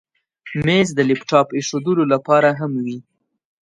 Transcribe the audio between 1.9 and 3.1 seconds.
لپاره هم وي.